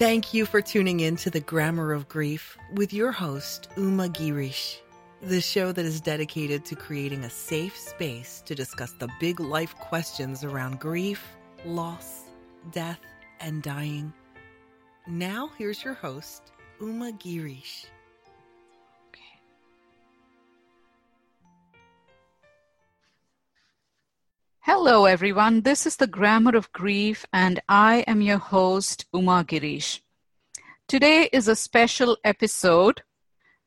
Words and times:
Thank 0.00 0.32
you 0.32 0.46
for 0.46 0.62
tuning 0.62 1.00
in 1.00 1.16
to 1.16 1.28
the 1.28 1.40
Grammar 1.40 1.92
of 1.92 2.08
Grief 2.08 2.56
with 2.72 2.90
your 2.90 3.12
host, 3.12 3.68
Uma 3.76 4.08
Girish, 4.08 4.78
the 5.20 5.42
show 5.42 5.72
that 5.72 5.84
is 5.84 6.00
dedicated 6.00 6.64
to 6.64 6.74
creating 6.74 7.24
a 7.24 7.28
safe 7.28 7.76
space 7.76 8.42
to 8.46 8.54
discuss 8.54 8.92
the 8.92 9.10
big 9.20 9.40
life 9.40 9.74
questions 9.74 10.42
around 10.42 10.80
grief, 10.80 11.22
loss, 11.66 12.22
death, 12.72 13.00
and 13.40 13.62
dying. 13.62 14.10
Now, 15.06 15.50
here's 15.58 15.84
your 15.84 15.92
host, 15.92 16.50
Uma 16.80 17.12
Girish. 17.12 17.84
Hello, 24.64 25.06
everyone. 25.06 25.62
This 25.62 25.86
is 25.86 25.96
the 25.96 26.06
Grammar 26.06 26.54
of 26.54 26.70
Grief, 26.72 27.24
and 27.32 27.60
I 27.66 28.04
am 28.06 28.20
your 28.20 28.36
host, 28.36 29.06
Uma 29.14 29.42
Girish. 29.42 30.00
Today 30.86 31.30
is 31.32 31.48
a 31.48 31.56
special 31.56 32.18
episode 32.24 33.00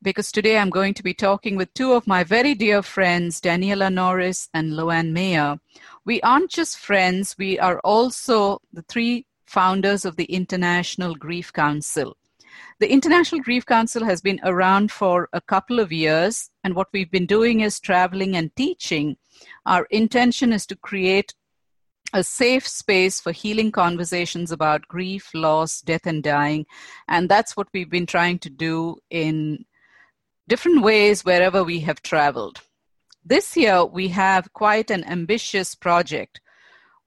because 0.03 0.31
today 0.31 0.55
I'm 0.55 0.69
going 0.69 0.93
to 0.93 1.01
be 1.01 1.15
talking 1.15 1.55
with 1.55 1.73
two 1.73 1.93
of 1.93 2.05
my 2.05 2.23
very 2.23 2.53
dear 2.53 2.83
friends, 2.83 3.41
Daniela 3.41 3.91
Norris 3.91 4.49
and 4.53 4.75
Lo 4.75 4.91
Anne 4.91 5.13
Mayer. 5.13 5.57
We 6.05 6.21
aren't 6.21 6.51
just 6.51 6.77
friends, 6.77 7.35
we 7.39 7.57
are 7.57 7.79
also 7.79 8.61
the 8.71 8.83
three 8.83 9.25
founders 9.47 10.05
of 10.05 10.15
the 10.15 10.25
International 10.25 11.15
Grief 11.15 11.51
Council. 11.51 12.15
The 12.79 12.91
International 12.91 13.41
Grief 13.41 13.65
Council 13.65 14.05
has 14.05 14.21
been 14.21 14.39
around 14.43 14.91
for 14.91 15.27
a 15.33 15.41
couple 15.41 15.79
of 15.79 15.91
years, 15.91 16.51
and 16.63 16.75
what 16.75 16.87
we've 16.93 17.11
been 17.11 17.25
doing 17.25 17.61
is 17.61 17.79
traveling 17.79 18.35
and 18.35 18.55
teaching. 18.55 19.17
Our 19.65 19.85
intention 19.85 20.53
is 20.53 20.65
to 20.67 20.75
create 20.75 21.33
a 22.13 22.23
safe 22.23 22.67
space 22.67 23.19
for 23.19 23.31
healing 23.31 23.71
conversations 23.71 24.51
about 24.51 24.87
grief, 24.87 25.31
loss, 25.33 25.81
death, 25.81 26.05
and 26.05 26.23
dying. 26.23 26.65
And 27.07 27.27
that's 27.27 27.57
what 27.57 27.67
we've 27.73 27.89
been 27.89 28.05
trying 28.05 28.39
to 28.39 28.49
do 28.49 28.97
in 29.09 29.65
different 30.47 30.83
ways 30.83 31.25
wherever 31.25 31.63
we 31.63 31.79
have 31.81 32.01
traveled. 32.01 32.61
This 33.25 33.57
year, 33.57 33.85
we 33.85 34.09
have 34.09 34.53
quite 34.53 34.91
an 34.91 35.03
ambitious 35.05 35.75
project 35.75 36.39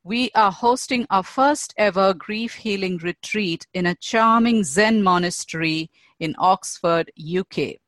we 0.06 0.30
are 0.36 0.52
hosting 0.52 1.04
our 1.10 1.24
first 1.24 1.74
ever 1.76 2.14
grief 2.14 2.54
healing 2.54 2.96
retreat 2.98 3.66
in 3.74 3.86
a 3.86 3.96
charming 3.96 4.62
Zen 4.62 5.02
monastery 5.02 5.90
in 6.20 6.32
Oxford, 6.38 7.10
UK. 7.18 7.78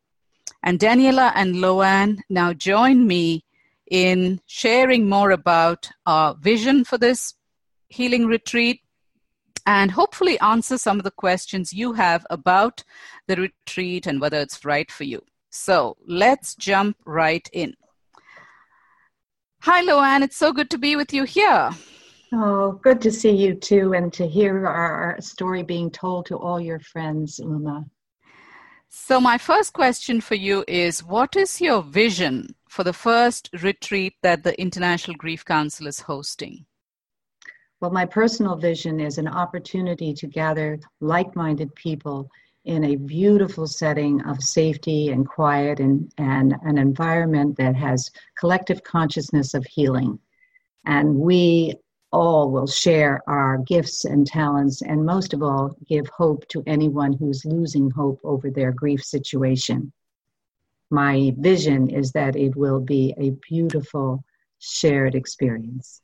And 0.63 0.79
Daniela 0.79 1.33
and 1.35 1.61
Lo 1.61 1.83
Anne 1.83 2.23
now 2.29 2.53
join 2.53 3.07
me 3.07 3.45
in 3.91 4.41
sharing 4.47 5.09
more 5.09 5.31
about 5.31 5.89
our 6.07 6.35
vision 6.35 6.85
for 6.85 6.99
this 6.99 7.35
healing 7.89 8.27
retreat 8.27 8.81
and 9.67 9.91
hopefully 9.91 10.39
answer 10.41 10.79
some 10.79 10.99
of 10.99 11.05
the 11.05 11.11
questions 11.11 11.73
you 11.73 11.93
have 11.93 12.27
about 12.31 12.83
the 13.27 13.37
retreat 13.37 14.07
and 14.07 14.21
whether 14.21 14.39
it's 14.39 14.65
right 14.65 14.91
for 14.91 15.05
you. 15.05 15.23
So 15.51 15.97
let's 16.07 16.55
jump 16.55 16.97
right 17.05 17.49
in. 17.53 17.75
Hi, 19.63 19.83
Lo 19.83 20.01
Anne. 20.01 20.23
It's 20.23 20.37
so 20.37 20.53
good 20.53 20.71
to 20.71 20.79
be 20.79 20.97
with 20.97 21.13
you 21.13 21.25
here. 21.25 21.71
Oh, 22.33 22.73
good 22.83 23.01
to 23.03 23.11
see 23.11 23.31
you 23.31 23.55
too, 23.55 23.95
and 23.95 24.13
to 24.13 24.27
hear 24.27 24.67
our 24.67 25.17
story 25.21 25.63
being 25.63 25.91
told 25.91 26.27
to 26.27 26.37
all 26.37 26.61
your 26.61 26.79
friends, 26.79 27.39
Uma. 27.39 27.87
So, 28.91 29.21
my 29.21 29.37
first 29.37 29.75
question 29.75 30.21
for 30.21 30.35
you 30.35 30.65
is 30.67 31.05
What 31.05 31.37
is 31.37 31.61
your 31.61 31.83
vision 31.83 32.55
for 32.69 32.85
the 32.85 32.93
first 32.93 33.51
retreat 33.63 34.15
that 34.23 34.45
the 34.45 34.59
International 34.61 35.17
Grief 35.17 35.45
Council 35.45 35.87
is 35.87 36.01
hosting? 36.01 36.65
Well, 37.81 37.91
my 37.91 38.07
personal 38.07 38.57
vision 38.57 38.99
is 38.99 39.19
an 39.19 39.29
opportunity 39.29 40.15
to 40.15 40.27
gather 40.27 40.81
like 41.01 41.37
minded 41.37 41.75
people 41.75 42.31
in 42.65 42.85
a 42.85 42.97
beautiful 42.97 43.67
setting 43.67 44.21
of 44.23 44.43
safety 44.43 45.09
and 45.09 45.27
quiet 45.27 45.81
and, 45.81 46.13
and 46.19 46.55
an 46.63 46.77
environment 46.77 47.57
that 47.57 47.77
has 47.77 48.11
collective 48.39 48.83
consciousness 48.83 49.55
of 49.55 49.65
healing. 49.67 50.19
And 50.85 51.15
we 51.15 51.75
all 52.11 52.51
will 52.51 52.67
share 52.67 53.23
our 53.27 53.59
gifts 53.59 54.05
and 54.05 54.27
talents, 54.27 54.83
and 54.83 55.05
most 55.05 55.35
of 55.35 55.43
all, 55.43 55.77
give 55.87 56.07
hope 56.09 56.47
to 56.49 56.63
anyone 56.67 57.13
who's 57.13 57.45
losing 57.45 57.91
hope 57.91 58.21
over 58.25 58.51
their 58.51 58.73
grief 58.73 59.05
situation. 59.05 59.93
My 60.91 61.35
vision 61.37 61.91
is 61.91 62.13
that 62.13 62.35
it 62.35 62.57
will 62.57 62.81
be 62.81 63.15
a 63.19 63.31
beautiful 63.49 64.25
shared 64.59 65.15
experience. 65.15 66.01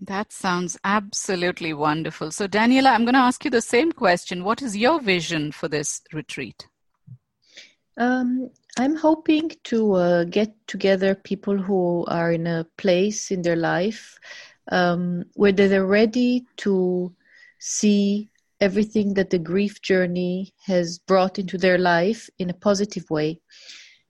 That 0.00 0.32
sounds 0.32 0.78
absolutely 0.84 1.74
wonderful. 1.74 2.30
So, 2.30 2.48
Daniela, 2.48 2.92
I'm 2.92 3.04
going 3.04 3.14
to 3.14 3.20
ask 3.20 3.44
you 3.44 3.50
the 3.50 3.60
same 3.60 3.92
question. 3.92 4.44
What 4.44 4.62
is 4.62 4.76
your 4.76 5.00
vision 5.00 5.52
for 5.52 5.68
this 5.68 6.00
retreat? 6.12 6.66
Um, 7.98 8.50
I'm 8.78 8.96
hoping 8.96 9.50
to 9.64 9.92
uh, 9.92 10.24
get 10.24 10.54
together 10.66 11.14
people 11.14 11.58
who 11.58 12.06
are 12.08 12.32
in 12.32 12.46
a 12.46 12.64
place 12.78 13.30
in 13.30 13.42
their 13.42 13.56
life 13.56 14.18
um, 14.70 15.24
whether 15.34 15.68
they're 15.68 15.86
ready 15.86 16.44
to 16.58 17.14
see 17.58 18.30
everything 18.60 19.14
that 19.14 19.30
the 19.30 19.38
grief 19.38 19.80
journey 19.82 20.52
has 20.66 20.98
brought 20.98 21.38
into 21.38 21.56
their 21.58 21.78
life 21.78 22.28
in 22.38 22.50
a 22.50 22.54
positive 22.54 23.08
way 23.10 23.40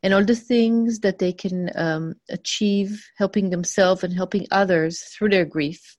and 0.02 0.14
all 0.14 0.24
the 0.24 0.34
things 0.34 1.00
that 1.00 1.18
they 1.18 1.32
can 1.32 1.70
um, 1.74 2.14
achieve 2.30 3.04
helping 3.16 3.50
themselves 3.50 4.02
and 4.02 4.14
helping 4.14 4.46
others 4.50 5.02
through 5.02 5.28
their 5.28 5.44
grief. 5.44 5.96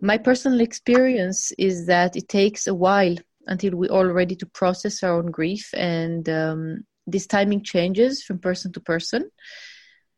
My 0.00 0.18
personal 0.18 0.60
experience 0.60 1.52
is 1.58 1.86
that 1.86 2.16
it 2.16 2.28
takes 2.28 2.66
a 2.66 2.74
while 2.74 3.16
until 3.46 3.76
we're 3.76 3.90
all 3.90 4.06
ready 4.06 4.36
to 4.36 4.46
process 4.46 5.02
our 5.02 5.16
own 5.16 5.30
grief, 5.30 5.70
and 5.74 6.28
um, 6.28 6.84
this 7.06 7.26
timing 7.26 7.62
changes 7.62 8.22
from 8.22 8.38
person 8.38 8.72
to 8.72 8.80
person. 8.80 9.30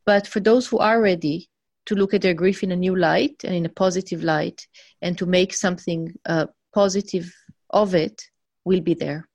But 0.05 0.27
for 0.27 0.39
those 0.39 0.67
who 0.67 0.79
are 0.79 0.99
ready, 0.99 1.47
to 1.85 1.95
look 1.95 2.13
at 2.13 2.21
their 2.21 2.33
grief 2.33 2.63
in 2.63 2.71
a 2.71 2.75
new 2.75 2.95
light 2.95 3.43
and 3.43 3.55
in 3.55 3.65
a 3.65 3.69
positive 3.69 4.23
light 4.23 4.67
and 5.01 5.17
to 5.17 5.25
make 5.25 5.53
something 5.53 6.13
uh, 6.25 6.45
positive 6.73 7.33
of 7.71 7.95
it 7.95 8.21
will 8.65 8.81
be 8.81 8.93
there. 8.93 9.25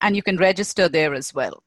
And 0.00 0.14
you 0.14 0.22
can 0.22 0.36
register 0.36 0.88
there 0.88 1.14
as 1.14 1.34
well. 1.34 1.62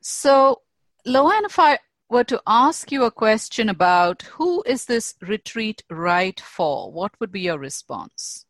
So, 0.00 0.62
Lo 1.06 1.30
Anne, 1.30 1.44
if 1.44 1.58
I 1.58 1.78
were 2.08 2.24
to 2.24 2.40
ask 2.46 2.92
you 2.92 3.04
a 3.04 3.10
question 3.10 3.68
about 3.68 4.22
who 4.22 4.62
is 4.66 4.84
this 4.84 5.14
retreat 5.20 5.82
right 5.90 6.38
for, 6.40 6.92
what 6.92 7.12
would 7.20 7.32
be 7.32 7.40
your 7.40 7.58
response? 7.58 8.46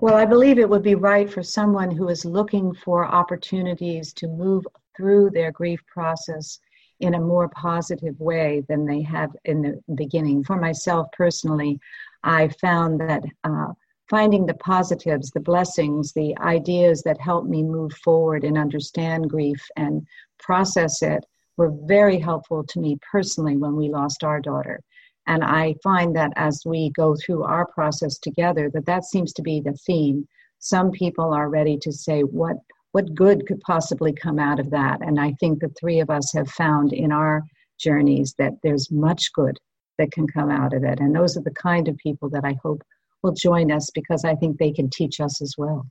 Well, 0.00 0.14
I 0.14 0.24
believe 0.24 0.58
it 0.58 0.68
would 0.68 0.82
be 0.82 0.94
right 0.94 1.30
for 1.30 1.42
someone 1.42 1.90
who 1.90 2.08
is 2.08 2.24
looking 2.24 2.72
for 2.72 3.04
opportunities 3.04 4.12
to 4.14 4.28
move 4.28 4.66
through 4.96 5.30
their 5.30 5.52
grief 5.52 5.80
process 5.86 6.58
in 7.00 7.14
a 7.14 7.20
more 7.20 7.48
positive 7.48 8.18
way 8.20 8.64
than 8.68 8.86
they 8.86 9.02
have 9.02 9.30
in 9.44 9.62
the 9.62 9.94
beginning. 9.94 10.44
For 10.44 10.56
myself 10.56 11.08
personally, 11.12 11.80
I 12.22 12.48
found 12.48 13.00
that 13.00 13.24
uh, 13.44 13.72
finding 14.10 14.44
the 14.44 14.54
positives, 14.54 15.30
the 15.30 15.40
blessings, 15.40 16.12
the 16.12 16.36
ideas 16.38 17.02
that 17.04 17.20
help 17.20 17.46
me 17.46 17.62
move 17.62 17.92
forward 18.04 18.42
and 18.44 18.58
understand 18.58 19.30
grief 19.30 19.64
and 19.76 20.04
process 20.40 21.00
it 21.00 21.24
were 21.56 21.72
very 21.84 22.18
helpful 22.18 22.64
to 22.64 22.80
me 22.80 22.98
personally 23.10 23.56
when 23.56 23.76
we 23.76 23.88
lost 23.88 24.24
our 24.24 24.40
daughter. 24.40 24.80
And 25.26 25.44
I 25.44 25.74
find 25.82 26.16
that 26.16 26.32
as 26.34 26.62
we 26.66 26.90
go 26.90 27.14
through 27.14 27.44
our 27.44 27.66
process 27.66 28.18
together, 28.18 28.68
that 28.74 28.86
that 28.86 29.04
seems 29.04 29.32
to 29.34 29.42
be 29.42 29.60
the 29.60 29.78
theme. 29.86 30.26
Some 30.58 30.90
people 30.90 31.32
are 31.32 31.48
ready 31.48 31.78
to 31.82 31.92
say, 31.92 32.22
what, 32.22 32.56
what 32.92 33.14
good 33.14 33.46
could 33.46 33.60
possibly 33.60 34.12
come 34.12 34.40
out 34.40 34.58
of 34.58 34.70
that? 34.70 35.00
And 35.02 35.20
I 35.20 35.34
think 35.38 35.60
the 35.60 35.72
three 35.78 36.00
of 36.00 36.10
us 36.10 36.32
have 36.32 36.50
found 36.50 36.92
in 36.92 37.12
our 37.12 37.44
journeys 37.78 38.34
that 38.38 38.54
there's 38.62 38.90
much 38.90 39.32
good 39.32 39.56
that 39.98 40.10
can 40.10 40.26
come 40.26 40.50
out 40.50 40.72
of 40.72 40.82
it. 40.82 40.98
And 40.98 41.14
those 41.14 41.36
are 41.36 41.42
the 41.42 41.52
kind 41.52 41.86
of 41.86 41.96
people 41.98 42.28
that 42.30 42.44
I 42.44 42.56
hope 42.62 42.82
will 43.22 43.32
join 43.32 43.70
us 43.70 43.88
because 43.94 44.24
I 44.24 44.34
think 44.34 44.58
they 44.58 44.72
can 44.72 44.88
teach 44.90 45.20
us 45.20 45.42
as 45.42 45.54
well. 45.58 45.86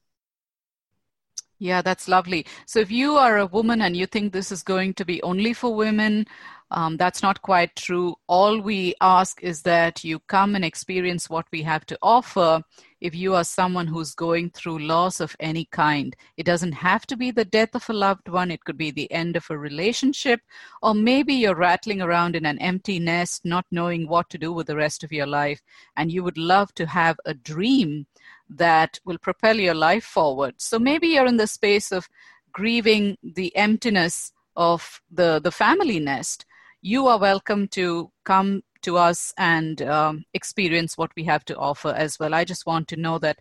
Yeah, 1.62 1.82
that's 1.82 2.08
lovely. 2.08 2.46
So 2.66 2.80
if 2.80 2.90
you 2.90 3.18
are 3.18 3.38
a 3.38 3.46
woman 3.46 3.82
and 3.82 3.96
you 3.96 4.06
think 4.06 4.32
this 4.32 4.50
is 4.52 4.64
going 4.64 4.94
to 4.94 5.06
be 5.06 5.22
only 5.24 5.54
for 5.54 5.76
women, 5.76 6.26
Um, 6.72 6.98
that's 6.98 7.24
not 7.24 7.42
quite 7.42 7.76
true. 7.76 8.16
All 8.28 8.62
we 8.62 8.94
ask 9.02 9.42
is 9.44 9.64
that 9.64 10.04
you 10.04 10.20
come 10.28 10.56
and 10.56 10.64
experience 10.64 11.28
what 11.28 11.48
we 11.52 11.64
have 11.64 11.84
to 11.88 11.98
offer 12.02 12.62
if 13.02 13.16
you 13.16 13.34
are 13.36 13.44
someone 13.44 13.88
who's 13.88 14.14
going 14.14 14.52
through 14.52 14.86
loss 14.88 15.20
of 15.20 15.36
any 15.40 15.66
kind. 15.72 16.16
It 16.38 16.46
doesn't 16.46 16.74
have 16.90 17.08
to 17.08 17.18
be 17.18 17.32
the 17.32 17.46
death 17.58 17.74
of 17.76 17.90
a 17.90 17.94
loved 17.94 18.30
one, 18.30 18.52
it 18.52 18.64
could 18.66 18.78
be 18.78 18.92
the 18.92 19.12
end 19.12 19.36
of 19.36 19.50
a 19.50 19.58
relationship, 19.58 20.42
or 20.84 20.94
maybe 20.94 21.34
you're 21.34 21.56
rattling 21.70 22.02
around 22.04 22.36
in 22.36 22.46
an 22.46 22.60
empty 22.60 23.00
nest, 23.00 23.46
not 23.46 23.66
knowing 23.72 24.08
what 24.08 24.30
to 24.30 24.38
do 24.38 24.54
with 24.54 24.68
the 24.68 24.76
rest 24.86 25.04
of 25.04 25.12
your 25.12 25.28
life, 25.28 25.62
and 25.98 26.12
you 26.12 26.24
would 26.24 26.38
love 26.38 26.72
to 26.76 26.86
have 26.86 27.18
a 27.26 27.34
dream 27.34 28.06
that 28.50 29.00
will 29.06 29.18
propel 29.18 29.58
your 29.58 29.76
life 29.76 30.04
forward. 30.04 30.56
So 30.58 30.80
maybe 30.80 31.08
you're 31.08 31.28
in 31.28 31.38
the 31.38 31.48
space 31.48 31.92
of 31.92 32.10
grieving 32.52 33.18
the 33.22 33.56
emptiness 33.56 34.32
of 34.56 35.02
the, 35.12 35.40
the 35.40 35.52
family 35.52 36.00
nest 36.00 36.46
you 36.82 37.08
are 37.08 37.20
welcome 37.20 37.68
to 37.68 38.10
come 38.24 38.64
to 38.82 38.98
us 38.98 39.34
and 39.38 39.82
um, 39.82 40.24
experience 40.34 40.98
what 40.98 41.12
we 41.16 41.24
have 41.26 41.44
to 41.46 41.58
offer 41.58 41.90
as 41.90 42.18
well. 42.20 42.34
I 42.34 42.46
just 42.46 42.66
want 42.66 42.88
to 42.90 42.96
know 42.96 43.20
that 43.20 43.40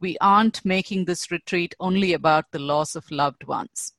we 0.00 0.16
aren't 0.20 0.64
making 0.64 1.04
this 1.04 1.30
retreat 1.30 1.74
only 1.80 2.14
about 2.14 2.46
the 2.50 2.58
loss 2.58 2.94
of 2.94 3.10
loved 3.10 3.44
ones. 3.44 3.92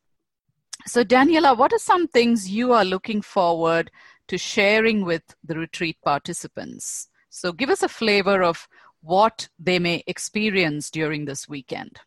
So, 0.87 1.03
Daniela, 1.03 1.55
what 1.55 1.73
are 1.73 1.79
some 1.79 2.07
things 2.07 2.49
you 2.49 2.73
are 2.73 2.85
looking 2.85 3.21
forward 3.21 3.91
to 4.27 4.37
sharing 4.37 5.05
with 5.05 5.35
the 5.43 5.55
retreat 5.55 5.97
participants? 6.03 7.09
So, 7.29 7.51
give 7.51 7.69
us 7.69 7.83
a 7.83 7.89
flavor 7.89 8.41
of 8.41 8.67
what 9.01 9.49
they 9.57 9.79
may 9.79 10.03
experience 10.07 10.89
during 10.89 11.25
this 11.25 11.47
weekend. 11.47 11.99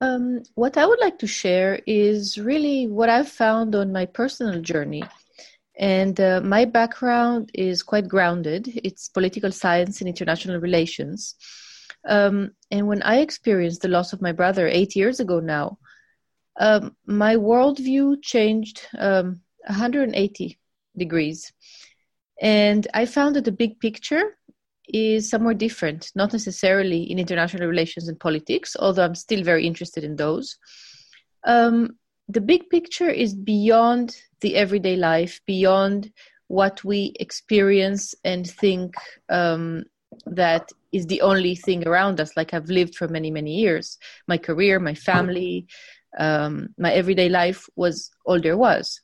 Um, 0.00 0.42
what 0.54 0.76
I 0.76 0.86
would 0.86 1.00
like 1.00 1.18
to 1.18 1.26
share 1.26 1.80
is 1.86 2.38
really 2.38 2.86
what 2.86 3.08
I've 3.08 3.28
found 3.28 3.74
on 3.74 3.92
my 3.92 4.06
personal 4.06 4.60
journey 4.62 5.02
and 5.78 6.20
uh, 6.20 6.40
my 6.42 6.64
background 6.64 7.52
is 7.54 7.84
quite 7.84 8.08
grounded. 8.08 8.80
It's 8.82 9.08
political 9.08 9.52
science 9.52 10.00
and 10.00 10.08
international 10.08 10.60
relations. 10.60 11.36
Um, 12.06 12.50
and 12.72 12.88
when 12.88 13.02
I 13.02 13.18
experienced 13.18 13.82
the 13.82 13.88
loss 13.88 14.12
of 14.12 14.20
my 14.20 14.32
brother 14.32 14.66
eight 14.66 14.96
years 14.96 15.20
ago 15.20 15.38
now, 15.38 15.78
um, 16.58 16.96
my 17.06 17.36
worldview 17.36 18.20
changed 18.22 18.88
um, 18.98 19.40
180 19.66 20.58
degrees. 20.96 21.52
And 22.40 22.86
I 22.92 23.06
found 23.06 23.36
that 23.36 23.44
the 23.44 23.52
big 23.52 23.78
picture 23.78 24.36
is 24.88 25.28
somewhere 25.28 25.54
different, 25.54 26.10
not 26.14 26.32
necessarily 26.32 27.02
in 27.02 27.18
international 27.18 27.68
relations 27.68 28.08
and 28.08 28.18
politics, 28.18 28.76
although 28.78 29.04
I'm 29.04 29.14
still 29.14 29.42
very 29.42 29.66
interested 29.66 30.04
in 30.04 30.16
those. 30.16 30.56
Um, 31.44 31.98
the 32.28 32.40
big 32.40 32.68
picture 32.68 33.08
is 33.08 33.34
beyond 33.34 34.16
the 34.40 34.56
everyday 34.56 34.96
life, 34.96 35.40
beyond 35.46 36.12
what 36.48 36.82
we 36.84 37.14
experience 37.20 38.14
and 38.24 38.48
think 38.48 38.94
um, 39.28 39.84
that 40.26 40.70
is 40.92 41.06
the 41.06 41.20
only 41.20 41.54
thing 41.54 41.86
around 41.86 42.20
us, 42.20 42.36
like 42.36 42.54
I've 42.54 42.70
lived 42.70 42.94
for 42.94 43.08
many, 43.08 43.30
many 43.30 43.56
years. 43.56 43.98
My 44.26 44.38
career, 44.38 44.80
my 44.80 44.94
family, 44.94 45.66
um, 46.18 46.70
my 46.78 46.92
everyday 46.92 47.28
life 47.28 47.68
was 47.76 48.10
all 48.24 48.40
there 48.40 48.56
was. 48.56 49.00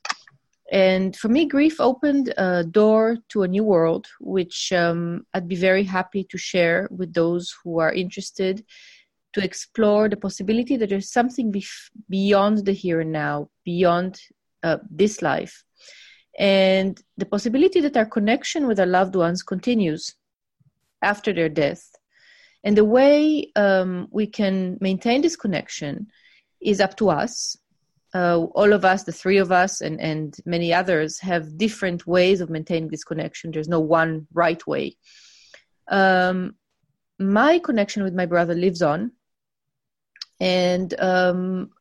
And 0.71 1.15
for 1.15 1.29
me, 1.29 1.45
grief 1.45 1.79
opened 1.79 2.33
a 2.37 2.63
door 2.63 3.17
to 3.29 3.43
a 3.43 3.47
new 3.47 3.63
world, 3.63 4.07
which 4.19 4.73
um, 4.73 5.25
I'd 5.33 5.47
be 5.47 5.55
very 5.55 5.83
happy 5.83 6.23
to 6.25 6.37
share 6.37 6.87
with 6.91 7.13
those 7.13 7.53
who 7.63 7.79
are 7.79 7.93
interested 7.93 8.65
to 9.33 9.43
explore 9.43 10.09
the 10.09 10.17
possibility 10.17 10.77
that 10.77 10.89
there's 10.89 11.11
something 11.11 11.51
bef- 11.51 11.91
beyond 12.09 12.65
the 12.65 12.71
here 12.71 13.01
and 13.01 13.11
now, 13.11 13.49
beyond 13.63 14.19
uh, 14.63 14.77
this 14.89 15.21
life, 15.21 15.63
and 16.39 16.99
the 17.17 17.25
possibility 17.25 17.81
that 17.81 17.97
our 17.97 18.05
connection 18.05 18.65
with 18.65 18.79
our 18.79 18.85
loved 18.85 19.15
ones 19.15 19.43
continues 19.43 20.15
after 21.01 21.31
their 21.31 21.49
death. 21.49 21.91
And 22.63 22.75
the 22.75 22.85
way 22.85 23.51
um, 23.55 24.07
we 24.09 24.25
can 24.25 24.77
maintain 24.81 25.21
this 25.21 25.35
connection 25.35 26.07
is 26.61 26.81
up 26.81 26.97
to 26.97 27.09
us. 27.09 27.55
Uh, 28.15 28.45
all 28.59 28.71
of 28.71 28.85
us, 28.85 29.03
the 29.03 29.11
three 29.11 29.39
of 29.39 29.51
us, 29.51 29.81
and, 29.81 29.99
and 29.99 30.37
many 30.45 30.73
others, 30.73 31.19
have 31.19 31.57
different 31.57 32.07
ways 32.07 32.39
of 32.39 32.49
maintaining 32.49 32.89
this 32.89 33.03
connection. 33.03 33.51
There's 33.51 33.67
no 33.67 33.81
one 33.81 34.25
right 34.33 34.65
way. 34.65 34.95
Um, 35.89 36.55
my 37.19 37.59
connection 37.59 38.03
with 38.03 38.13
my 38.13 38.25
brother 38.25 38.55
lives 38.55 38.81
on 38.81 39.11
and 40.39 40.93
um, 40.99 41.71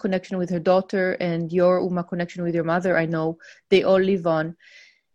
connection 0.00 0.38
with 0.38 0.50
her 0.50 0.58
daughter 0.58 1.12
and 1.20 1.52
your 1.52 1.80
Uma 1.80 2.04
connection 2.04 2.42
with 2.42 2.54
your 2.54 2.64
mother, 2.64 2.96
I 2.96 3.06
know 3.06 3.38
they 3.68 3.82
all 3.82 4.00
live 4.00 4.26
on. 4.26 4.56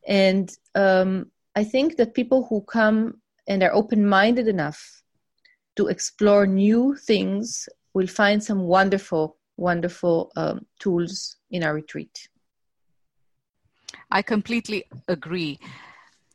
And 0.07 0.56
um, 0.75 1.31
I 1.56 1.63
think 1.63 1.98
that 1.98 2.13
people 2.13 2.45
who 2.48 2.62
come 2.62 3.22
and 3.48 3.63
are 3.63 3.74
open 3.74 4.07
minded 4.07 4.48
enough 4.48 5.01
to 5.78 5.88
explore 5.88 6.45
new 6.45 6.95
things 6.95 7.68
will 7.94 8.07
find 8.07 8.44
some 8.44 8.62
wonderful, 8.62 9.37
wonderful 9.57 10.31
um, 10.36 10.65
tools 10.80 11.38
in 11.51 11.63
our 11.63 11.74
retreat. 11.74 12.30
I 14.09 14.21
completely 14.21 14.86
agree. 15.07 15.59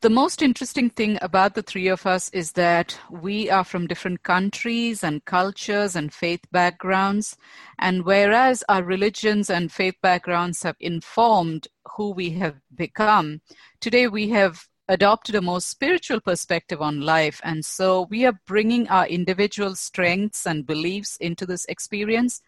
The 0.02 0.10
most 0.10 0.42
interesting 0.42 0.90
thing 0.90 1.16
about 1.22 1.54
the 1.54 1.62
three 1.62 1.86
of 1.86 2.06
us 2.06 2.28
is 2.30 2.52
that 2.52 2.98
we 3.08 3.48
are 3.48 3.62
from 3.62 3.86
different 3.86 4.24
countries 4.24 5.04
and 5.04 5.24
cultures 5.24 5.94
and 5.94 6.12
faith 6.12 6.40
backgrounds. 6.50 7.36
And 7.78 8.04
whereas 8.04 8.64
our 8.68 8.82
religions 8.82 9.48
and 9.48 9.70
faith 9.70 9.94
backgrounds 10.02 10.64
have 10.64 10.74
informed 10.80 11.68
who 11.96 12.10
we 12.10 12.30
have 12.30 12.56
become, 12.74 13.42
today 13.80 14.08
we 14.08 14.30
have 14.30 14.66
adopted 14.88 15.36
a 15.36 15.40
more 15.40 15.60
spiritual 15.60 16.20
perspective 16.20 16.82
on 16.82 17.02
life. 17.02 17.40
And 17.44 17.64
so 17.64 18.08
we 18.10 18.26
are 18.26 18.40
bringing 18.44 18.88
our 18.88 19.06
individual 19.06 19.76
strengths 19.76 20.46
and 20.46 20.66
beliefs 20.66 21.16
into 21.18 21.46
this 21.46 21.64
experience. 21.66 22.42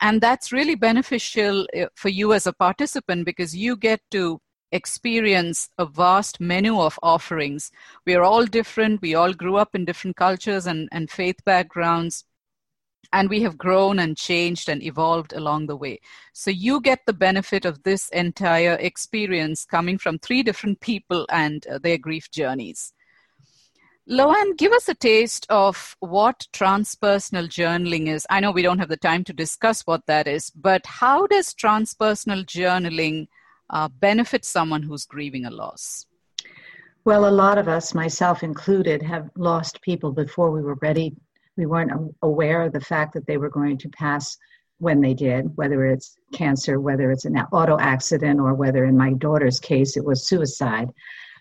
And 0.00 0.20
that's 0.20 0.52
really 0.52 0.74
beneficial 0.74 1.66
eh, 1.72 1.86
for 1.94 2.08
you 2.08 2.32
as 2.32 2.46
a 2.46 2.52
participant 2.52 3.24
because 3.24 3.56
you 3.56 3.76
get 3.76 4.00
to 4.10 4.40
experience 4.72 5.68
a 5.78 5.86
vast 5.86 6.40
menu 6.40 6.80
of 6.80 6.98
offerings. 7.02 7.70
We 8.04 8.14
are 8.14 8.24
all 8.24 8.44
different. 8.46 9.00
We 9.00 9.14
all 9.14 9.32
grew 9.32 9.56
up 9.56 9.74
in 9.74 9.84
different 9.84 10.16
cultures 10.16 10.66
and, 10.66 10.88
and 10.92 11.10
faith 11.10 11.44
backgrounds. 11.44 12.24
And 13.12 13.30
we 13.30 13.42
have 13.42 13.56
grown 13.56 14.00
and 14.00 14.16
changed 14.16 14.68
and 14.68 14.82
evolved 14.82 15.32
along 15.32 15.66
the 15.66 15.76
way. 15.76 16.00
So 16.32 16.50
you 16.50 16.80
get 16.80 17.00
the 17.06 17.12
benefit 17.12 17.64
of 17.64 17.84
this 17.84 18.08
entire 18.08 18.74
experience 18.74 19.64
coming 19.64 19.96
from 19.96 20.18
three 20.18 20.42
different 20.42 20.80
people 20.80 21.24
and 21.30 21.64
uh, 21.68 21.78
their 21.78 21.98
grief 21.98 22.30
journeys. 22.30 22.92
Lo 24.08 24.32
Anne, 24.32 24.54
give 24.54 24.70
us 24.70 24.88
a 24.88 24.94
taste 24.94 25.46
of 25.50 25.96
what 25.98 26.46
transpersonal 26.52 27.48
journaling 27.48 28.06
is. 28.06 28.24
I 28.30 28.38
know 28.38 28.52
we 28.52 28.62
don't 28.62 28.78
have 28.78 28.88
the 28.88 28.96
time 28.96 29.24
to 29.24 29.32
discuss 29.32 29.82
what 29.82 30.06
that 30.06 30.28
is, 30.28 30.48
but 30.50 30.86
how 30.86 31.26
does 31.26 31.52
transpersonal 31.52 32.44
journaling 32.44 33.26
uh, 33.70 33.88
benefit 33.88 34.44
someone 34.44 34.84
who's 34.84 35.06
grieving 35.06 35.44
a 35.44 35.50
loss? 35.50 36.06
Well, 37.04 37.28
a 37.28 37.30
lot 37.30 37.58
of 37.58 37.66
us, 37.66 37.94
myself 37.94 38.44
included, 38.44 39.02
have 39.02 39.28
lost 39.36 39.82
people 39.82 40.12
before 40.12 40.52
we 40.52 40.62
were 40.62 40.78
ready. 40.80 41.16
We 41.56 41.66
weren't 41.66 42.14
aware 42.22 42.62
of 42.62 42.72
the 42.72 42.80
fact 42.80 43.12
that 43.14 43.26
they 43.26 43.38
were 43.38 43.50
going 43.50 43.76
to 43.78 43.88
pass 43.88 44.36
when 44.78 45.00
they 45.00 45.14
did, 45.14 45.50
whether 45.56 45.84
it's 45.84 46.16
cancer, 46.32 46.78
whether 46.78 47.10
it's 47.10 47.24
an 47.24 47.38
auto 47.50 47.76
accident, 47.80 48.38
or 48.38 48.54
whether 48.54 48.84
in 48.84 48.96
my 48.96 49.14
daughter's 49.14 49.58
case 49.58 49.96
it 49.96 50.04
was 50.04 50.28
suicide. 50.28 50.90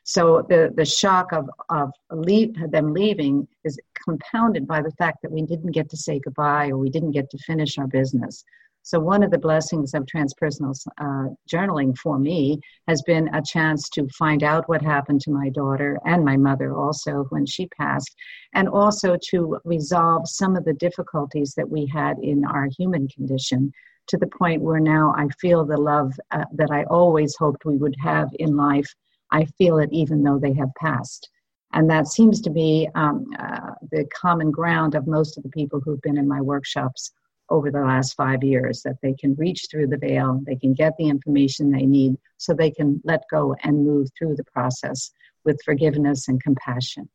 So 0.07 0.45
the, 0.47 0.71
the 0.75 0.85
shock 0.85 1.33
of, 1.33 1.49
of 1.69 1.91
leave, 2.11 2.53
them 2.69 2.93
leaving 2.93 3.47
is 3.63 3.79
compounded 4.07 4.67
by 4.67 4.83
the 4.83 4.91
fact 4.91 5.17
that 5.23 5.31
we 5.31 5.41
didn't 5.41 5.71
get 5.71 5.89
to 5.89 5.97
say 5.97 6.19
goodbye 6.23 6.67
or 6.67 6.77
we 6.77 6.91
didn't 6.91 7.11
get 7.11 7.27
to 7.31 7.37
finish 7.39 7.79
our 7.79 7.87
business. 7.87 8.43
So, 8.83 8.99
one 8.99 9.23
of 9.23 9.31
the 9.31 9.39
blessings 9.39 9.95
of 9.95 10.05
transpersonal 10.05 10.75
uh, 10.99 11.33
journaling 11.51 11.97
for 11.97 12.19
me 12.19 12.59
has 12.87 13.01
been 13.01 13.33
a 13.33 13.41
chance 13.41 13.89
to 13.89 14.07
find 14.09 14.43
out 14.43 14.69
what 14.69 14.83
happened 14.83 15.21
to 15.21 15.31
my 15.31 15.49
daughter 15.49 15.99
and 16.05 16.23
my 16.23 16.37
mother 16.37 16.75
also 16.75 17.25
when 17.29 17.47
she 17.47 17.67
passed, 17.69 18.15
and 18.53 18.69
also 18.69 19.17
to 19.31 19.57
resolve 19.65 20.29
some 20.29 20.55
of 20.55 20.65
the 20.65 20.73
difficulties 20.73 21.55
that 21.57 21.67
we 21.67 21.87
had 21.87 22.19
in 22.19 22.45
our 22.45 22.69
human 22.77 23.07
condition 23.07 23.71
to 24.05 24.17
the 24.17 24.27
point 24.27 24.61
where 24.61 24.79
now 24.79 25.15
I 25.17 25.29
feel 25.41 25.65
the 25.65 25.81
love 25.81 26.13
uh, 26.29 26.45
that 26.53 26.69
I 26.69 26.83
always 26.83 27.35
hoped 27.35 27.65
we 27.65 27.77
would 27.77 27.95
have 28.03 28.29
in 28.37 28.55
life. 28.55 28.93
I 29.35 29.43
feel 29.57 29.79
it 29.79 29.89
even 29.91 30.23
though 30.23 30.39
they 30.39 30.53
have 30.53 30.73
passed. 30.79 31.29
And 31.73 31.89
that 31.89 32.07
seems 32.07 32.39
to 32.41 32.49
be 32.49 32.87
um, 32.95 33.25
uh, 33.37 33.71
the 33.91 34.05
common 34.05 34.49
ground 34.49 34.95
of 34.95 35.07
most 35.07 35.35
of 35.35 35.43
the 35.43 35.49
people 35.49 35.81
who've 35.81 36.01
been 36.01 36.17
in 36.17 36.25
my 36.25 36.39
workshops 36.39 37.11
over 37.49 37.69
the 37.69 37.81
last 37.81 38.13
five 38.13 38.43
years 38.43 38.81
that 38.83 38.95
they 39.03 39.13
can 39.13 39.35
reach 39.35 39.67
through 39.69 39.87
the 39.87 39.97
veil, 39.97 40.41
they 40.45 40.55
can 40.55 40.73
get 40.73 40.93
the 40.97 41.09
information 41.09 41.69
they 41.69 41.85
need 41.85 42.15
so 42.37 42.53
they 42.53 42.71
can 42.71 43.01
let 43.03 43.23
go 43.29 43.53
and 43.63 43.85
move 43.85 44.07
through 44.17 44.35
the 44.35 44.43
process 44.45 45.11
with 45.43 45.61
forgiveness 45.65 46.29
and 46.29 46.41
compassion. 46.41 47.09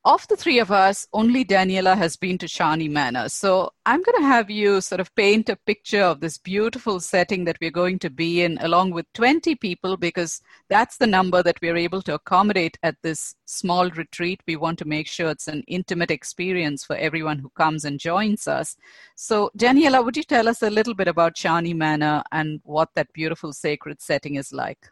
of 0.03 0.27
the 0.27 0.35
three 0.35 0.57
of 0.57 0.71
us, 0.71 1.07
only 1.13 1.45
Daniela 1.45 1.95
has 1.95 2.15
been 2.15 2.37
to 2.39 2.47
Charney 2.47 2.87
Manor. 2.87 3.29
So 3.29 3.71
I'm 3.85 4.01
going 4.01 4.19
to 4.19 4.27
have 4.27 4.49
you 4.49 4.81
sort 4.81 4.99
of 4.99 5.13
paint 5.15 5.47
a 5.47 5.55
picture 5.55 6.01
of 6.01 6.21
this 6.21 6.39
beautiful 6.39 6.99
setting 6.99 7.45
that 7.45 7.57
we're 7.61 7.69
going 7.69 7.99
to 7.99 8.09
be 8.09 8.41
in, 8.41 8.57
along 8.61 8.91
with 8.91 9.05
20 9.13 9.55
people, 9.55 9.97
because 9.97 10.41
that's 10.69 10.97
the 10.97 11.05
number 11.05 11.43
that 11.43 11.61
we're 11.61 11.77
able 11.77 12.01
to 12.03 12.15
accommodate 12.15 12.79
at 12.81 12.95
this 13.03 13.35
small 13.45 13.91
retreat. 13.91 14.41
We 14.47 14.55
want 14.55 14.79
to 14.79 14.85
make 14.85 15.07
sure 15.07 15.29
it's 15.29 15.47
an 15.47 15.63
intimate 15.67 16.09
experience 16.09 16.83
for 16.83 16.95
everyone 16.95 17.37
who 17.37 17.49
comes 17.49 17.85
and 17.85 17.99
joins 17.99 18.47
us. 18.47 18.77
So, 19.15 19.51
Daniela, 19.55 20.03
would 20.03 20.17
you 20.17 20.23
tell 20.23 20.47
us 20.47 20.63
a 20.63 20.69
little 20.71 20.95
bit 20.95 21.09
about 21.09 21.35
Charney 21.35 21.75
Manor 21.75 22.23
and 22.31 22.59
what 22.63 22.89
that 22.95 23.13
beautiful 23.13 23.53
sacred 23.53 24.01
setting 24.01 24.35
is 24.35 24.51
like? 24.51 24.89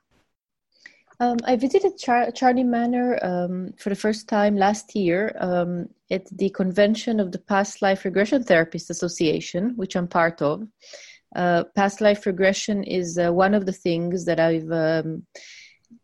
Um, 1.21 1.37
I 1.43 1.57
visited 1.57 1.97
Char- 1.97 2.31
Charney 2.31 2.63
Manor 2.63 3.19
um, 3.21 3.73
for 3.77 3.89
the 3.89 3.95
first 3.95 4.29
time 4.29 4.55
last 4.55 4.95
year 4.95 5.35
um, 5.39 5.89
at 6.09 6.25
the 6.31 6.49
convention 6.49 7.19
of 7.19 7.33
the 7.33 7.39
Past 7.39 7.81
Life 7.81 8.05
Regression 8.05 8.43
Therapists 8.45 8.89
Association, 8.89 9.73
which 9.75 9.97
I'm 9.97 10.07
part 10.07 10.41
of. 10.41 10.65
Uh, 11.35 11.65
past 11.75 12.01
life 12.01 12.25
regression 12.25 12.83
is 12.83 13.17
uh, 13.17 13.31
one 13.31 13.53
of 13.53 13.65
the 13.65 13.73
things 13.73 14.25
that 14.25 14.39
I've 14.39 14.71
um, 14.71 15.27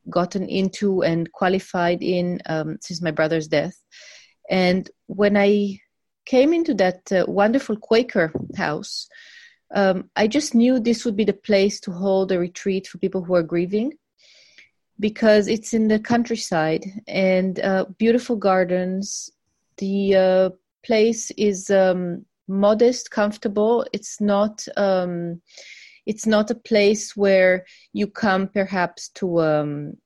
gotten 0.10 0.48
into 0.50 1.02
and 1.02 1.32
qualified 1.32 2.04
in 2.04 2.42
um, 2.46 2.78
since 2.82 3.02
my 3.02 3.12
brother's 3.12 3.48
death. 3.48 3.76
And 4.50 4.90
when 5.08 5.38
I 5.38 5.80
came 6.26 6.54
into 6.54 6.74
that 6.76 7.12
uh, 7.12 7.26
wonderful 7.28 7.78
Quaker 7.78 8.34
house, 8.56 9.08
um, 9.74 10.10
I 10.16 10.28
just 10.28 10.54
knew 10.54 10.80
this 10.80 11.06
would 11.06 11.16
be 11.16 11.24
the 11.24 11.34
place 11.34 11.80
to 11.82 11.92
hold 11.92 12.32
a 12.32 12.38
retreat 12.38 12.86
for 12.86 12.98
people 12.98 13.24
who 13.24 13.34
are 13.34 13.44
grieving 13.44 13.94
because 15.00 15.48
it's 15.48 15.74
in 15.74 15.88
the 15.88 16.00
countryside 16.00 16.86
and 17.08 17.60
uh, 17.60 17.86
beautiful 17.98 18.36
gardens. 18.36 19.30
The 19.78 20.16
uh, 20.16 20.50
place 20.86 21.32
is 21.32 21.70
um, 21.70 22.26
modest, 22.48 23.12
comfortable. 23.12 23.86
It's 23.94 24.22
not. 24.22 24.66
Um, 24.78 25.42
it's 26.06 26.28
not 26.28 26.52
a 26.52 26.56
place 26.56 27.18
where 27.18 27.66
you 27.92 28.06
come 28.06 28.48
perhaps 28.48 29.10
to 29.16 29.42
um, 29.42 29.98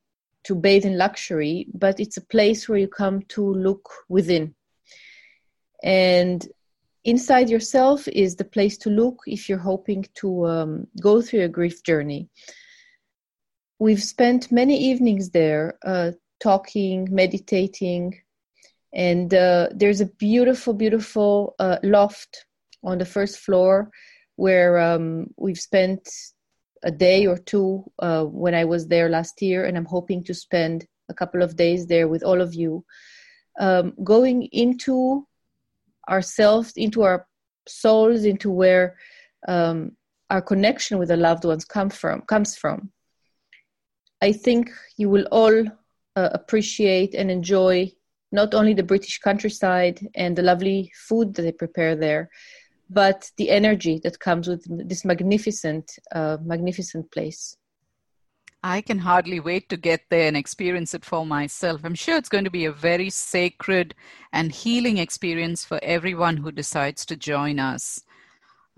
to 0.43 0.55
bathe 0.55 0.85
in 0.85 0.97
luxury, 0.97 1.67
but 1.73 1.99
it's 1.99 2.17
a 2.17 2.25
place 2.25 2.67
where 2.67 2.79
you 2.79 2.87
come 2.87 3.21
to 3.23 3.53
look 3.53 3.89
within. 4.07 4.55
And 5.83 6.47
inside 7.03 7.49
yourself 7.49 8.07
is 8.07 8.35
the 8.35 8.45
place 8.45 8.77
to 8.79 8.89
look 8.89 9.21
if 9.27 9.49
you're 9.49 9.57
hoping 9.57 10.05
to 10.15 10.47
um, 10.47 10.87
go 11.01 11.21
through 11.21 11.43
a 11.43 11.49
grief 11.49 11.83
journey 11.83 12.29
we've 13.79 14.03
spent 14.03 14.51
many 14.51 14.77
evenings 14.77 15.29
there 15.29 15.77
uh, 15.85 16.11
talking, 16.41 17.07
meditating, 17.09 18.19
and 18.93 19.33
uh, 19.33 19.69
there's 19.71 20.01
a 20.01 20.05
beautiful, 20.05 20.73
beautiful 20.73 21.55
uh, 21.59 21.77
loft 21.83 22.45
on 22.83 22.97
the 22.97 23.05
first 23.05 23.39
floor 23.39 23.89
where 24.35 24.79
um, 24.79 25.27
we've 25.37 25.57
spent 25.57 26.07
a 26.83 26.91
day 26.91 27.25
or 27.25 27.37
two 27.37 27.83
uh, 27.99 28.23
when 28.23 28.55
I 28.55 28.65
was 28.65 28.87
there 28.87 29.09
last 29.09 29.41
year, 29.41 29.65
and 29.65 29.77
I'm 29.77 29.85
hoping 29.85 30.23
to 30.25 30.33
spend 30.33 30.85
a 31.09 31.13
couple 31.13 31.41
of 31.41 31.55
days 31.55 31.87
there 31.87 32.07
with 32.07 32.23
all 32.23 32.41
of 32.41 32.53
you, 32.53 32.85
um, 33.59 33.93
going 34.03 34.43
into 34.51 35.27
ourselves, 36.09 36.73
into 36.75 37.03
our 37.03 37.27
souls, 37.67 38.23
into 38.23 38.49
where 38.49 38.97
um, 39.47 39.91
our 40.29 40.41
connection 40.41 40.97
with 40.97 41.09
the 41.09 41.17
loved 41.17 41.45
ones 41.45 41.65
come 41.65 41.89
from 41.89 42.21
comes 42.21 42.55
from 42.55 42.91
I 44.21 44.33
think 44.33 44.71
you 44.97 45.09
will 45.09 45.27
all 45.31 45.65
uh, 46.15 46.29
appreciate 46.33 47.15
and 47.15 47.31
enjoy 47.31 47.91
not 48.31 48.53
only 48.53 48.73
the 48.73 48.83
British 48.83 49.19
countryside 49.19 50.05
and 50.15 50.35
the 50.35 50.43
lovely 50.43 50.91
food 51.07 51.33
that 51.33 51.43
they 51.43 51.51
prepare 51.51 51.95
there, 51.95 52.29
but 52.89 53.31
the 53.37 53.49
energy 53.49 53.99
that 54.03 54.19
comes 54.19 54.47
with 54.47 54.65
this 54.87 55.05
magnificent, 55.05 55.91
uh, 56.13 56.37
magnificent 56.43 57.11
place. 57.11 57.55
I 58.61 58.81
can 58.81 58.99
hardly 58.99 59.39
wait 59.39 59.69
to 59.69 59.77
get 59.77 60.01
there 60.09 60.27
and 60.27 60.35
experience 60.35 60.93
it 60.93 61.05
for 61.05 61.25
myself. 61.25 61.81
I'm 61.85 61.95
sure 61.95 62.17
it's 62.17 62.27
going 62.27 62.43
to 62.43 62.51
be 62.51 62.65
a 62.65 62.73
very 62.73 63.09
sacred 63.09 63.95
and 64.33 64.51
healing 64.51 64.97
experience 64.97 65.63
for 65.63 65.79
everyone 65.81 66.37
who 66.37 66.51
decides 66.51 67.05
to 67.05 67.15
join 67.15 67.57
us. 67.57 68.01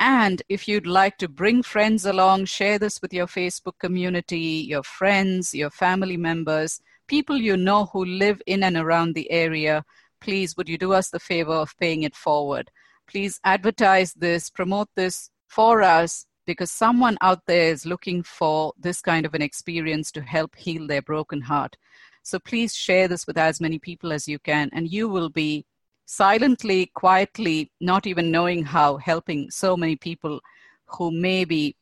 and 0.00 0.42
if 0.48 0.66
you'd 0.66 0.86
like 0.86 1.18
to 1.18 1.28
bring 1.28 1.62
friends 1.62 2.04
along, 2.04 2.46
share 2.46 2.78
this 2.78 3.00
with 3.00 3.14
your 3.14 3.26
Facebook 3.26 3.78
community, 3.78 4.64
your 4.68 4.82
friends, 4.82 5.54
your 5.54 5.70
family 5.70 6.16
members, 6.16 6.80
people 7.06 7.36
you 7.36 7.56
know 7.56 7.86
who 7.86 8.04
live 8.04 8.42
in 8.46 8.62
and 8.62 8.76
around 8.76 9.14
the 9.14 9.30
area, 9.30 9.84
please 10.20 10.56
would 10.56 10.68
you 10.68 10.78
do 10.78 10.92
us 10.92 11.10
the 11.10 11.20
favor 11.20 11.52
of 11.52 11.76
paying 11.78 12.02
it 12.02 12.16
forward? 12.16 12.70
Please 13.06 13.40
advertise 13.44 14.14
this, 14.14 14.50
promote 14.50 14.88
this 14.96 15.30
for 15.46 15.82
us 15.82 16.26
because 16.46 16.70
someone 16.70 17.16
out 17.20 17.46
there 17.46 17.70
is 17.70 17.86
looking 17.86 18.22
for 18.22 18.72
this 18.78 19.00
kind 19.00 19.24
of 19.24 19.34
an 19.34 19.42
experience 19.42 20.10
to 20.12 20.20
help 20.20 20.56
heal 20.56 20.86
their 20.86 21.02
broken 21.02 21.40
heart. 21.40 21.76
So 22.22 22.38
please 22.38 22.74
share 22.74 23.06
this 23.06 23.26
with 23.26 23.36
as 23.36 23.60
many 23.60 23.78
people 23.78 24.12
as 24.12 24.26
you 24.26 24.38
can, 24.38 24.70
and 24.72 24.90
you 24.90 25.08
will 25.08 25.28
be 25.28 25.66
silently, 26.06 26.86
quietly, 26.94 27.70
not 27.80 28.06
even 28.06 28.30
knowing 28.30 28.64
how, 28.64 28.96
helping 28.96 29.50
so 29.50 29.76
many 29.76 29.96
people 29.96 30.40
who 30.86 31.10
may 31.10 31.44
be 31.44 31.76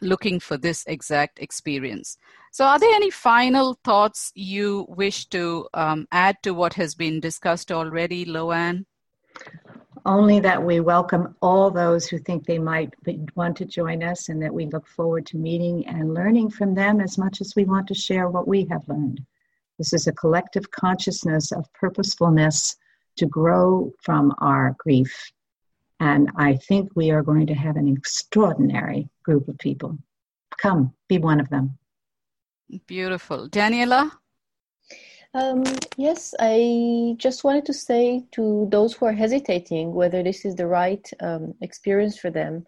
looking 0.00 0.38
for 0.38 0.56
this 0.56 0.84
exact 0.86 1.38
experience. 1.40 2.18
So, 2.52 2.64
are 2.64 2.78
there 2.78 2.94
any 2.94 3.10
final 3.10 3.78
thoughts 3.84 4.32
you 4.34 4.86
wish 4.88 5.26
to 5.26 5.68
um, 5.74 6.06
add 6.12 6.36
to 6.42 6.54
what 6.54 6.74
has 6.74 6.94
been 6.94 7.20
discussed 7.20 7.72
already, 7.72 8.24
Lo 8.24 8.52
Anne? 8.52 8.86
Only 10.06 10.40
that 10.40 10.62
we 10.62 10.80
welcome 10.80 11.34
all 11.42 11.70
those 11.70 12.06
who 12.06 12.18
think 12.18 12.46
they 12.46 12.58
might 12.58 12.94
want 13.34 13.56
to 13.58 13.64
join 13.64 14.02
us 14.02 14.28
and 14.28 14.40
that 14.42 14.54
we 14.54 14.66
look 14.66 14.86
forward 14.86 15.26
to 15.26 15.36
meeting 15.36 15.86
and 15.86 16.14
learning 16.14 16.50
from 16.50 16.74
them 16.74 17.00
as 17.00 17.18
much 17.18 17.40
as 17.40 17.54
we 17.56 17.64
want 17.64 17.86
to 17.88 17.94
share 17.94 18.28
what 18.28 18.48
we 18.48 18.64
have 18.70 18.88
learned. 18.88 19.20
This 19.76 19.92
is 19.92 20.06
a 20.06 20.12
collective 20.12 20.70
consciousness 20.70 21.52
of 21.52 21.70
purposefulness 21.72 22.76
to 23.18 23.26
grow 23.26 23.92
from 24.02 24.34
our 24.38 24.74
grief. 24.78 25.32
And 26.00 26.30
I 26.36 26.56
think 26.56 26.90
we 26.94 27.10
are 27.10 27.22
going 27.22 27.46
to 27.48 27.54
have 27.54 27.76
an 27.76 27.88
extraordinary 27.88 29.08
group 29.24 29.48
of 29.48 29.58
people. 29.58 29.98
Come, 30.58 30.94
be 31.08 31.18
one 31.18 31.40
of 31.40 31.48
them. 31.48 31.78
Beautiful. 32.86 33.48
Daniela? 33.48 34.10
Um, 35.34 35.62
yes, 35.96 36.34
I 36.40 37.14
just 37.18 37.44
wanted 37.44 37.66
to 37.66 37.74
say 37.74 38.24
to 38.32 38.66
those 38.70 38.94
who 38.94 39.06
are 39.06 39.12
hesitating 39.12 39.92
whether 39.92 40.22
this 40.22 40.44
is 40.44 40.54
the 40.54 40.66
right 40.66 41.06
um, 41.20 41.54
experience 41.60 42.18
for 42.18 42.30
them 42.30 42.64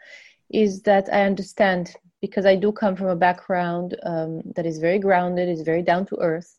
is 0.51 0.83
that 0.83 1.09
I 1.13 1.23
understand 1.23 1.95
because 2.21 2.45
I 2.45 2.57
do 2.57 2.71
come 2.71 2.97
from 2.97 3.07
a 3.07 3.17
background 3.17 3.97
um, 4.05 4.43
that 4.57 4.67
is 4.67 4.79
very 4.79 4.99
grounded, 4.99 5.49
is 5.49 5.63
very 5.63 5.83
down 5.83 6.05
to 6.07 6.19
earth. 6.21 6.59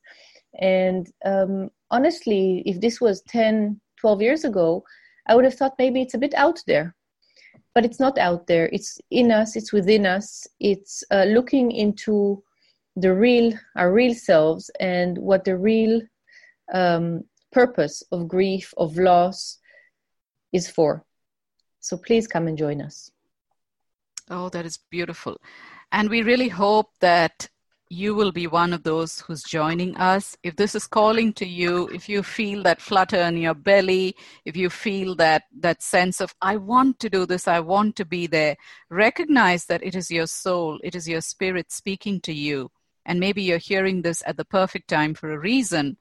And 0.60 1.08
um, 1.24 1.70
honestly, 1.92 2.64
if 2.66 2.82
this 2.82 3.00
was 3.00 3.22
10, 3.28 3.80
12 3.98 4.22
years 4.22 4.44
ago, 4.46 4.84
I 5.28 5.36
would 5.36 5.46
have 5.46 5.54
thought 5.54 5.76
maybe 5.78 6.02
it's 6.02 6.16
a 6.16 6.18
bit 6.18 6.34
out 6.34 6.60
there. 6.66 6.96
But 7.76 7.86
it's 7.86 8.00
not 8.00 8.18
out 8.18 8.48
there. 8.48 8.70
It's 8.74 9.00
in 9.12 9.32
us, 9.32 9.56
it's 9.56 9.72
within 9.72 10.06
us. 10.06 10.48
It's 10.60 11.04
uh, 11.12 11.26
looking 11.26 11.72
into 11.72 12.44
the 12.96 13.14
real, 13.14 13.54
our 13.78 13.94
real 13.94 14.14
selves, 14.14 14.70
and 14.80 15.18
what 15.18 15.46
the 15.46 15.58
real 15.58 16.02
um, 16.74 17.24
purpose 17.52 18.04
of 18.12 18.28
grief, 18.28 18.74
of 18.78 18.98
loss 18.98 19.60
is 20.52 20.70
for. 20.70 21.06
So 21.80 21.98
please 21.98 22.28
come 22.28 22.48
and 22.48 22.58
join 22.58 22.82
us. 22.82 23.12
Oh, 24.30 24.50
that 24.50 24.66
is 24.66 24.80
beautiful. 24.90 25.38
And 25.92 26.10
we 26.10 26.24
really 26.24 26.50
hope 26.50 26.92
that 27.00 27.50
you 27.92 28.16
will 28.16 28.32
be 28.32 28.48
one 28.48 28.72
of 28.72 28.84
those 28.84 29.20
who's 29.20 29.44
joining 29.44 29.98
us. 29.98 30.38
If 30.44 30.56
this 30.56 30.76
is 30.76 30.88
calling 30.88 31.34
to 31.34 31.46
you, 31.46 31.90
if 31.90 32.08
you 32.08 32.24
feel 32.24 32.64
that 32.64 32.80
flutter 32.80 33.18
in 33.18 33.36
your 33.36 33.54
belly, 33.54 34.16
if 34.46 34.56
you 34.56 34.70
feel 34.70 35.14
that 35.16 35.44
that 35.60 35.84
sense 35.84 36.22
of 36.22 36.34
I 36.42 36.56
want 36.56 37.00
to 37.00 37.10
do 37.10 37.26
this, 37.26 37.50
I 37.50 37.60
want 37.60 37.98
to 37.98 38.06
be 38.06 38.28
there, 38.28 38.56
recognize 38.90 39.66
that 39.66 39.84
it 39.84 39.94
is 39.94 40.10
your 40.10 40.28
soul, 40.28 40.80
it 40.86 40.96
is 40.96 41.06
your 41.06 41.20
spirit 41.20 41.70
speaking 41.70 42.22
to 42.22 42.32
you. 42.32 42.72
And 43.06 43.20
maybe 43.20 43.44
you're 43.44 43.58
hearing 43.58 44.04
this 44.04 44.24
at 44.26 44.38
the 44.38 44.46
perfect 44.46 44.88
time 44.88 45.14
for 45.14 45.34
a 45.34 45.38
reason. 45.38 45.98